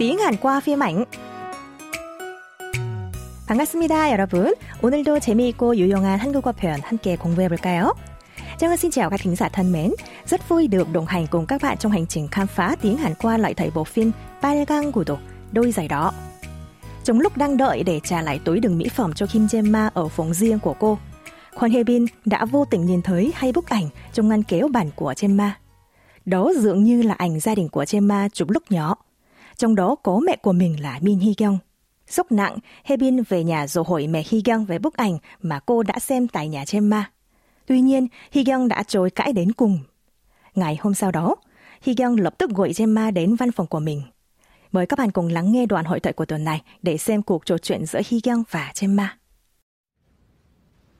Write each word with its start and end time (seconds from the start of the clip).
tiếng 0.00 0.18
Hàn 0.18 0.36
qua 0.36 0.60
phim 0.60 0.82
ảnh. 0.82 1.04
반갑습니다, 3.46 4.10
여러분. 4.10 4.54
오늘도 4.82 5.20
재미있고 5.20 5.76
유용한 5.76 6.18
한국어 6.18 6.52
표현 6.52 6.80
함께 6.80 7.16
공부해 7.16 7.48
볼까요? 7.48 7.92
Trang 8.58 8.76
xin 8.76 8.90
chào 8.90 9.10
các 9.10 9.20
thính 9.20 9.36
giả 9.36 9.48
thân 9.48 9.72
mến. 9.72 9.90
Rất 10.26 10.48
vui 10.48 10.66
được 10.66 10.92
đồng 10.92 11.06
hành 11.06 11.26
cùng 11.26 11.46
các 11.46 11.62
bạn 11.62 11.78
trong 11.78 11.92
hành 11.92 12.06
trình 12.06 12.28
khám 12.28 12.46
phá 12.46 12.76
tiếng 12.82 12.96
Hàn 12.96 13.14
qua 13.14 13.38
lại 13.38 13.54
thầy 13.54 13.70
bộ 13.70 13.84
phim 13.84 14.12
빨강 14.40 14.92
구두, 14.92 15.16
đôi 15.52 15.72
giày 15.72 15.88
đỏ. 15.88 16.12
Trong 17.04 17.20
lúc 17.20 17.36
đang 17.36 17.56
đợi 17.56 17.82
để 17.82 18.00
trả 18.04 18.22
lại 18.22 18.40
túi 18.44 18.60
đường 18.60 18.78
mỹ 18.78 18.88
phẩm 18.88 19.12
cho 19.12 19.26
Kim 19.26 19.46
Jae 19.46 19.70
Ma 19.70 19.90
ở 19.94 20.08
phòng 20.08 20.34
riêng 20.34 20.58
của 20.58 20.74
cô, 20.78 20.98
Kwon 21.54 21.70
Hye 21.70 21.84
Bin 21.84 22.06
đã 22.24 22.44
vô 22.44 22.64
tình 22.64 22.86
nhìn 22.86 23.02
thấy 23.02 23.32
hai 23.34 23.52
bức 23.52 23.68
ảnh 23.68 23.88
trong 24.12 24.28
ngăn 24.28 24.42
kéo 24.42 24.68
bản 24.68 24.90
của 24.96 25.12
Jae 25.12 25.36
Ma. 25.36 25.58
Đó 26.24 26.52
dường 26.56 26.84
như 26.84 27.02
là 27.02 27.14
ảnh 27.14 27.40
gia 27.40 27.54
đình 27.54 27.68
của 27.68 27.84
Jae 27.84 28.02
Ma 28.02 28.28
chụp 28.32 28.50
lúc 28.50 28.62
nhỏ. 28.70 28.94
Trong 29.60 29.74
đó 29.74 29.94
có 30.02 30.20
mẹ 30.26 30.36
của 30.36 30.52
mình 30.52 30.82
là 30.82 30.98
Min 31.02 31.18
Hee 31.20 31.34
Kyung. 31.34 31.58
Sốc 32.06 32.32
nặng, 32.32 32.58
Hebin 32.84 33.22
về 33.28 33.44
nhà 33.44 33.66
rồi 33.66 33.84
hỏi 33.88 34.06
mẹ 34.06 34.22
Hee 34.30 34.40
Kyung 34.44 34.64
về 34.64 34.78
bức 34.78 34.96
ảnh 34.96 35.18
mà 35.42 35.60
cô 35.66 35.82
đã 35.82 35.98
xem 35.98 36.28
tại 36.28 36.48
nhà 36.48 36.64
Jae 36.64 36.88
Ma. 36.88 37.10
Tuy 37.66 37.80
nhiên, 37.80 38.08
Hee 38.32 38.44
Kyung 38.44 38.68
đã 38.68 38.82
chối 38.82 39.10
cãi 39.10 39.32
đến 39.32 39.52
cùng. 39.52 39.78
Ngày 40.54 40.78
hôm 40.80 40.94
sau 40.94 41.12
đó, 41.12 41.36
Hee 41.82 41.94
Kyung 41.94 42.16
lập 42.20 42.34
tức 42.38 42.50
gọi 42.50 42.72
Jae 42.72 42.88
Ma 42.88 43.10
đến 43.10 43.34
văn 43.34 43.52
phòng 43.52 43.66
của 43.66 43.80
mình. 43.80 44.02
Mời 44.72 44.86
các 44.86 44.98
bạn 44.98 45.10
cùng 45.10 45.28
lắng 45.28 45.52
nghe 45.52 45.66
đoạn 45.66 45.84
hội 45.84 46.00
thoại 46.00 46.12
của 46.12 46.24
tuần 46.24 46.44
này 46.44 46.62
để 46.82 46.96
xem 46.96 47.22
cuộc 47.22 47.46
trò 47.46 47.58
chuyện 47.58 47.86
giữa 47.86 48.00
Hee 48.10 48.20
Kyung 48.20 48.42
và 48.50 48.72
Jae 48.74 48.94
Ma. 48.94 49.18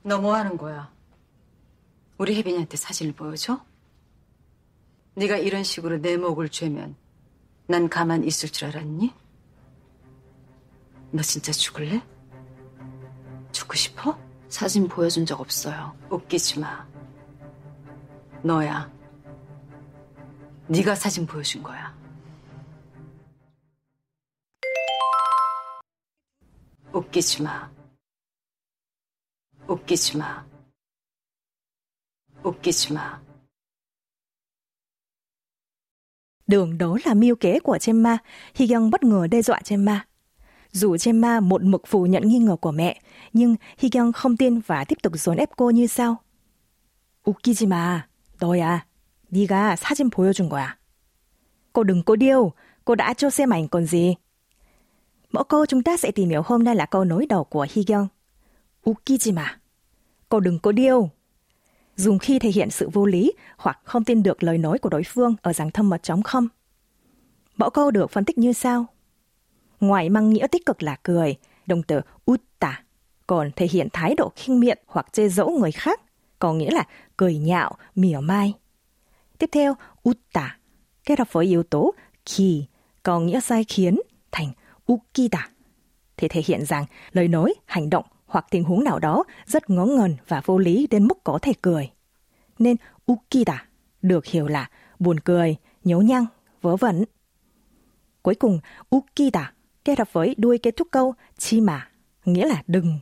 너 0.07 0.17
뭐 0.21 0.35
하는 0.37 0.55
거야? 0.57 0.89
우리 2.17 2.35
혜빈이한테 2.35 2.77
사진을 2.77 3.13
보여줘? 3.13 3.59
네가 5.15 5.37
이런 5.37 5.63
식으로 5.63 5.97
내 5.97 6.15
목을 6.15 6.47
죄면 6.49 6.95
난 7.66 7.88
가만 7.88 8.24
있을 8.24 8.48
줄 8.48 8.68
알았니? 8.68 9.14
너 11.12 11.22
진짜 11.22 11.52
죽을래? 11.52 12.02
죽고 13.52 13.74
싶어? 13.74 14.18
사진 14.48 14.88
보여준 14.88 15.24
적 15.24 15.40
없어요. 15.40 15.96
웃기지 16.10 16.60
마. 16.60 16.86
너야. 18.42 18.90
네가 20.68 20.94
사진 20.94 21.26
보여준 21.26 21.62
거야. 21.62 21.96
웃기지 26.92 27.42
마. 27.42 27.70
웃기지 29.66 30.18
마. 30.18 30.44
웃기지 32.42 32.92
마. 32.92 33.22
Đường 36.47 36.77
đó 36.77 36.97
là 37.05 37.13
mưu 37.13 37.35
kế 37.35 37.59
của 37.59 37.77
Gemma, 37.85 38.17
Hyung 38.55 38.89
bất 38.89 39.03
ngờ 39.03 39.27
đe 39.27 39.41
dọa 39.41 39.61
Gemma. 39.69 40.05
Dù 40.71 40.97
Gemma 41.05 41.39
một 41.39 41.63
mực 41.63 41.87
phủ 41.87 42.05
nhận 42.05 42.27
nghi 42.27 42.37
ngờ 42.37 42.55
của 42.55 42.71
mẹ, 42.71 43.01
nhưng 43.33 43.55
Hyung 43.77 44.11
không 44.13 44.37
tin 44.37 44.59
và 44.59 44.85
tiếp 44.85 44.95
tục 45.03 45.13
dồn 45.15 45.37
ép 45.37 45.49
cô 45.55 45.69
như 45.69 45.87
sau. 45.87 46.17
웃기지 47.27 47.67
마. 47.67 48.07
너야. 48.39 48.85
네가 49.29 49.75
사진 49.75 50.09
보여준 50.09 50.49
거야. 50.49 50.77
Cô 51.73 51.83
đừng 51.83 52.03
có 52.03 52.15
điêu, 52.15 52.53
cô 52.85 52.95
đã 52.95 53.13
cho 53.13 53.29
xem 53.29 53.49
ảnh 53.49 53.67
còn 53.67 53.85
gì. 53.85 54.15
Mẫu 55.31 55.43
câu 55.43 55.65
chúng 55.65 55.83
ta 55.83 55.97
sẽ 55.97 56.11
tìm 56.11 56.29
hiểu 56.29 56.41
hôm 56.45 56.63
nay 56.63 56.75
là 56.75 56.85
câu 56.85 57.03
nối 57.03 57.25
đầu 57.25 57.43
của 57.43 57.67
Hyung. 57.69 58.07
웃기지 58.83 59.33
마. 59.33 59.57
Cô 60.29 60.39
đừng 60.39 60.59
có 60.59 60.71
điêu. 60.71 61.09
Dùng 62.02 62.18
khi 62.18 62.38
thể 62.38 62.50
hiện 62.50 62.70
sự 62.70 62.88
vô 62.88 63.06
lý 63.06 63.32
hoặc 63.56 63.80
không 63.84 64.04
tin 64.04 64.22
được 64.22 64.42
lời 64.42 64.58
nói 64.58 64.78
của 64.78 64.88
đối 64.88 65.02
phương 65.02 65.34
ở 65.42 65.52
dạng 65.52 65.70
thâm 65.70 65.90
mật 65.90 66.02
trống 66.02 66.22
không. 66.22 66.48
Mẫu 67.56 67.70
câu 67.70 67.90
được 67.90 68.10
phân 68.10 68.24
tích 68.24 68.38
như 68.38 68.52
sau. 68.52 68.86
Ngoài 69.80 70.10
mang 70.10 70.30
nghĩa 70.30 70.46
tích 70.46 70.66
cực 70.66 70.82
là 70.82 70.96
cười, 71.02 71.36
động 71.66 71.82
từ 71.82 72.00
utta, 72.30 72.82
còn 73.26 73.50
thể 73.56 73.66
hiện 73.70 73.88
thái 73.92 74.14
độ 74.14 74.32
khinh 74.36 74.60
miệt 74.60 74.80
hoặc 74.86 75.06
chê 75.12 75.28
dỗ 75.28 75.48
người 75.48 75.72
khác, 75.72 76.00
có 76.38 76.52
nghĩa 76.52 76.70
là 76.70 76.84
cười 77.16 77.36
nhạo, 77.38 77.76
mỉa 77.94 78.18
mai. 78.18 78.54
Tiếp 79.38 79.48
theo, 79.52 79.74
utta, 80.08 80.58
kết 81.04 81.18
hợp 81.18 81.32
với 81.32 81.46
yếu 81.46 81.62
tố 81.62 81.94
khi, 82.26 82.64
có 83.02 83.20
nghĩa 83.20 83.40
sai 83.40 83.64
khiến, 83.64 84.00
thành 84.32 84.52
ukita, 84.92 85.48
thì 86.16 86.28
thể 86.28 86.42
hiện 86.46 86.64
rằng 86.64 86.84
lời 87.12 87.28
nói, 87.28 87.54
hành 87.66 87.90
động 87.90 88.04
hoặc 88.26 88.46
tình 88.50 88.64
huống 88.64 88.84
nào 88.84 88.98
đó 88.98 89.24
rất 89.46 89.70
ngớ 89.70 89.84
ngẩn 89.84 90.16
và 90.28 90.42
vô 90.44 90.58
lý 90.58 90.86
đến 90.90 91.06
mức 91.06 91.24
có 91.24 91.38
thể 91.42 91.52
cười 91.62 91.90
nên 92.58 92.76
ukida 93.12 93.66
được 94.02 94.26
hiểu 94.26 94.48
là 94.48 94.70
buồn 94.98 95.20
cười, 95.20 95.56
nhố 95.84 96.00
nhăng, 96.00 96.26
vớ 96.62 96.76
vẩn. 96.76 97.04
Cuối 98.22 98.34
cùng, 98.34 98.60
ukida 98.96 99.52
kết 99.84 99.98
hợp 99.98 100.12
với 100.12 100.34
đuôi 100.38 100.58
kết 100.58 100.76
thúc 100.76 100.88
câu 100.90 101.14
chi 101.38 101.60
mà, 101.60 101.88
nghĩa 102.24 102.46
là 102.46 102.62
đừng. 102.66 102.98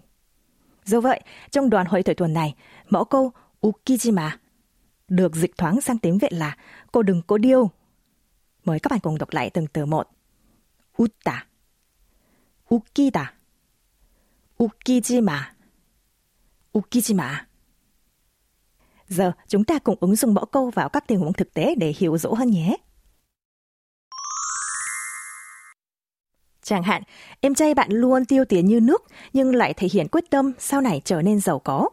Do 0.84 1.00
vậy, 1.00 1.20
trong 1.50 1.70
đoàn 1.70 1.86
hội 1.86 2.02
tuổi 2.02 2.14
tuần 2.14 2.32
này, 2.32 2.54
mẫu 2.88 3.04
câu 3.04 3.32
ukijima 3.62 4.30
được 5.08 5.36
dịch 5.36 5.56
thoáng 5.58 5.80
sang 5.80 5.98
tiếng 5.98 6.18
Việt 6.18 6.32
là 6.32 6.56
cô 6.92 7.02
đừng 7.02 7.22
cô 7.26 7.38
điêu. 7.38 7.70
Mời 8.64 8.80
các 8.80 8.88
bạn 8.90 9.00
cùng 9.00 9.18
đọc 9.18 9.28
lại 9.32 9.50
từng 9.50 9.66
từ 9.66 9.86
một. 9.86 10.08
Utta 11.02 11.46
Ukida 12.74 13.34
Ukijima 14.58 15.38
Ukijima 16.74 17.44
Giờ 19.09 19.31
chúng 19.47 19.63
ta 19.63 19.79
cùng 19.79 19.97
ứng 19.99 20.15
dụng 20.15 20.33
mẫu 20.33 20.45
câu 20.45 20.69
vào 20.69 20.89
các 20.89 21.07
tình 21.07 21.19
huống 21.19 21.33
thực 21.33 21.53
tế 21.53 21.75
để 21.75 21.93
hiểu 21.97 22.17
rõ 22.17 22.29
hơn 22.33 22.51
nhé. 22.51 22.77
Chẳng 26.63 26.83
hạn, 26.83 27.03
em 27.41 27.55
trai 27.55 27.73
bạn 27.73 27.91
luôn 27.91 28.25
tiêu 28.25 28.45
tiền 28.45 28.65
như 28.65 28.79
nước 28.79 29.03
nhưng 29.33 29.55
lại 29.55 29.73
thể 29.73 29.87
hiện 29.91 30.07
quyết 30.11 30.29
tâm 30.29 30.51
sau 30.59 30.81
này 30.81 31.01
trở 31.05 31.21
nên 31.21 31.39
giàu 31.39 31.59
có. 31.59 31.89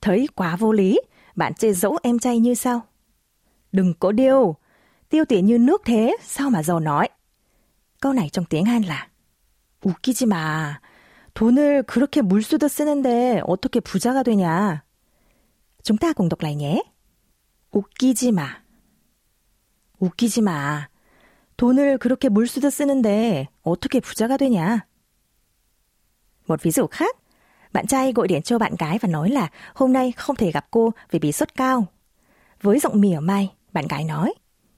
Thấy 0.00 0.28
quá 0.34 0.56
vô 0.56 0.72
lý, 0.72 1.00
bạn 1.36 1.54
chê 1.54 1.72
dỗ 1.72 1.96
em 2.02 2.18
trai 2.18 2.38
như 2.38 2.54
sau. 2.54 2.80
Đừng 3.72 3.94
có 3.94 4.12
điêu, 4.12 4.56
tiêu 5.08 5.24
tiền 5.24 5.46
như 5.46 5.58
nước 5.58 5.82
thế, 5.84 6.16
sao 6.22 6.50
mà 6.50 6.62
giàu 6.62 6.80
nói. 6.80 7.08
Câu 8.00 8.12
này 8.12 8.28
trong 8.28 8.44
tiếng 8.44 8.64
Hàn 8.64 8.82
là 8.82 9.08
웃기지 9.82 10.26
마. 10.26 10.80
돈을 11.34 11.82
그렇게 11.84 12.22
물수도 12.22 12.68
쓰는데 12.68 13.42
어떻게 13.44 13.80
부자가 13.80 14.22
되냐. 14.22 14.84
Chúng 15.86 15.96
ta 15.96 16.12
cùng 16.12 16.28
đọc 16.28 16.40
lại 16.40 16.54
nhé. 16.54 16.82
웃기지 17.72 18.32
마. 18.32 18.62
웃기지 19.98 20.42
마. 20.42 20.88
돈을 21.56 21.98
그렇게 21.98 22.28
물수도 22.28 22.70
쓰는데 22.70 23.48
어떻게 23.62 24.00
부자가 24.00 24.36
되냐. 24.36 24.86
Một 26.48 26.62
ví 26.62 26.70
dụ 26.70 26.86
khác, 26.86 27.16
bạn 27.72 27.86
trai 27.86 28.12
gọi 28.12 28.28
điện 28.28 28.42
cho 28.42 28.58
bạn 28.58 28.74
gái 28.78 28.98
và 28.98 29.08
nói 29.08 29.30
là 29.30 29.48
hôm 29.74 29.92
nay 29.92 30.12
không 30.12 30.36
thể 30.36 30.50
gặp 30.52 30.66
cô 30.70 30.90
vì 31.10 31.18
bị 31.18 31.32
sốt 31.32 31.48
cao. 31.54 31.86
Với 32.62 32.78
giọng 32.78 33.00
mỉa 33.00 33.18
mai, 33.18 33.52
bạn 33.72 33.86
gái 33.88 34.04
nói, 34.04 34.34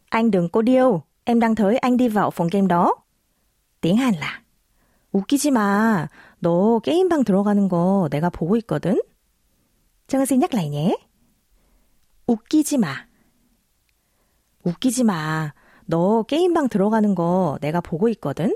anh 0.09 0.31
đừng 0.31 0.49
có 0.49 0.62
điêu, 0.62 1.03
em 1.25 1.41
đang 1.41 1.55
thấy 1.55 1.79
anh 1.79 1.97
đi 1.97 2.09
vào 2.09 2.31
phòng 2.31 2.49
game 2.53 2.67
đó. 2.67 2.95
Tiếng 3.81 3.97
Hàn 3.97 4.15
là, 4.15 4.41
웃기지 5.12 5.51
마, 5.51 6.09
너 6.41 6.81
게임방 6.81 7.25
들어가는 7.25 7.69
거 7.69 8.09
내가 8.11 8.31
보고 8.31 8.57
있거든. 8.57 8.99
정은 10.09 10.27
xin 10.27 10.41
nhắc 10.41 10.55
lại 10.55 10.69
nhé. 10.69 10.97
웃기지 12.27 12.79
마. 12.79 13.07
웃기지 14.65 15.05
마. 15.05 15.53
너 15.87 16.23
게임방 16.23 16.69
들어가는 16.69 17.15
거 17.15 17.59
내가 17.61 17.81
보고 17.81 18.09
있거든. 18.09 18.55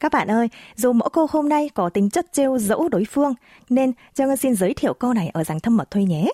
Các 0.00 0.12
bạn 0.12 0.30
ơi, 0.30 0.48
dù 0.76 0.92
mẫu 0.92 1.08
câu 1.08 1.26
hôm 1.30 1.48
nay 1.48 1.70
có 1.74 1.90
tính 1.90 2.10
chất 2.10 2.32
trêu 2.32 2.58
dẫu 2.58 2.88
đối 2.88 3.04
phương, 3.04 3.34
nên 3.68 3.92
Trang 4.14 4.36
xin 4.36 4.54
giới 4.54 4.74
thiệu 4.74 4.94
câu 4.94 5.14
này 5.14 5.28
ở 5.28 5.44
dạng 5.44 5.60
thâm 5.60 5.76
mật 5.76 5.90
thôi 5.90 6.04
nhé. 6.04 6.28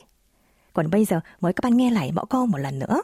Còn 0.72 0.90
bây 0.90 1.04
giờ 1.04 1.20
mời 1.40 1.52
các 1.52 1.64
bạn 1.64 1.76
nghe 1.76 1.90
lại 1.90 2.12
mẫu 2.12 2.24
câu 2.24 2.46
một 2.46 2.58
lần 2.58 2.78
nữa. 2.78 3.02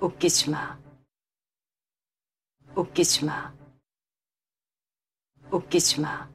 웃기지 0.00 0.50
마. 0.50 0.76
웃기지 2.74 3.26
마. 3.26 3.52
웃기지 5.54 6.00
마. 6.00 6.26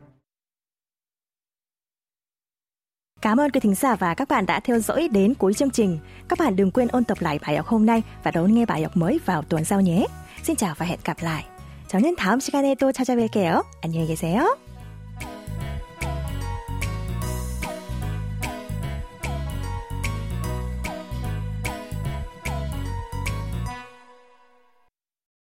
Cảm 3.21 3.39
ơn 3.39 3.51
quý 3.51 3.59
thính 3.59 3.75
giả 3.75 3.95
và 3.95 4.13
các 4.13 4.27
bạn 4.27 4.45
đã 4.45 4.59
theo 4.59 4.79
dõi 4.79 5.07
đến 5.11 5.33
cuối 5.33 5.53
chương 5.53 5.71
trình. 5.71 5.99
Các 6.27 6.39
bạn 6.39 6.55
đừng 6.55 6.71
quên 6.71 6.87
ôn 6.87 7.03
tập 7.03 7.17
lại 7.21 7.39
bài 7.47 7.57
học 7.57 7.67
hôm 7.67 7.85
nay 7.85 8.03
và 8.23 8.31
đón 8.31 8.53
nghe 8.53 8.65
bài 8.65 8.83
học 8.83 8.97
mới 8.97 9.19
vào 9.25 9.41
tuần 9.41 9.65
sau 9.65 9.81
nhé. 9.81 10.05
Xin 10.43 10.55
chào 10.55 10.75
và 10.77 10.85
hẹn 10.85 10.99
gặp 11.03 11.17
lại. 11.21 11.45
저는 11.87 12.15
다음 12.15 12.39
시간에 12.39 12.75
또 12.75 12.91
찾아뵐게요. 12.91 13.63
안녕히 13.81 14.07
계세요. 14.07 14.57